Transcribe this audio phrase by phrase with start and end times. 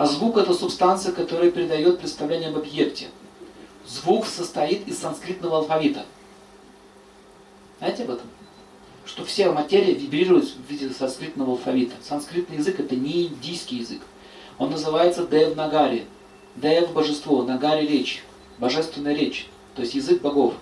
[0.00, 3.08] А звук это субстанция, которая передает представление об объекте.
[3.86, 6.06] Звук состоит из санскритного алфавита.
[7.80, 8.26] Знаете об этом?
[9.04, 11.96] Что вся материя вибрирует в виде санскритного алфавита.
[12.02, 14.00] Санскритный язык это не индийский язык.
[14.56, 16.06] Он называется Дев Нагари.
[16.56, 18.24] Дев– божество, Нагари– речь,
[18.56, 20.54] божественная речь, то есть язык богов.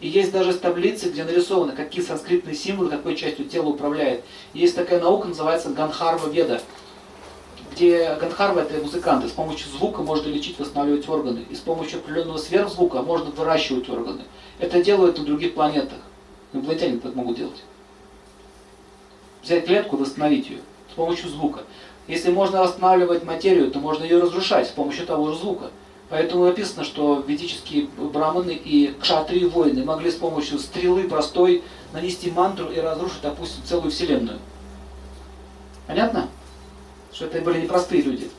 [0.00, 4.24] И есть даже таблицы, где нарисовано, какие санскритные символы какой частью тела управляет.
[4.52, 6.60] Есть такая наука, называется Ганхарва Веда,
[7.80, 11.46] где это музыканты, с помощью звука можно лечить, восстанавливать органы.
[11.48, 14.24] И с помощью определенного сверхзвука можно выращивать органы.
[14.58, 15.98] Это делают на других планетах.
[16.52, 17.62] Инопланетяне так могут делать.
[19.42, 20.58] Взять клетку, восстановить ее
[20.90, 21.60] с помощью звука.
[22.06, 25.70] Если можно восстанавливать материю, то можно ее разрушать с помощью того же звука.
[26.10, 31.62] Поэтому написано, что ведические браманы и кшатрии воины могли с помощью стрелы простой
[31.94, 34.38] нанести мантру и разрушить, допустим, целую вселенную.
[35.86, 36.28] Понятно?
[37.20, 38.30] Что это были непростые люди.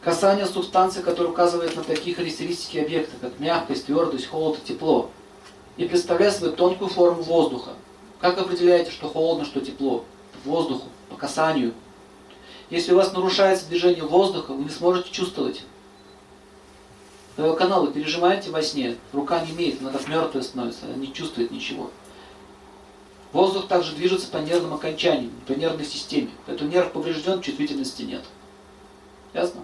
[0.00, 5.10] Касание субстанции, которая указывает на такие характеристики объекта, как мягкость, твердость, холод и тепло.
[5.76, 7.72] И представляет собой тонкую форму воздуха.
[8.18, 10.06] Как определяете, что холодно, что тепло?
[10.46, 11.74] Воздуху по касанию.
[12.70, 15.64] Если у вас нарушается движение воздуха, вы не сможете чувствовать.
[17.36, 21.90] Каналы пережимаете во сне, рука не имеет, она как мертвая становится, она не чувствует ничего.
[23.34, 26.30] Воздух также движется по нервным окончаниям, по нервной системе.
[26.46, 28.22] Поэтому нерв поврежден, чувствительности нет.
[29.32, 29.62] Ясно?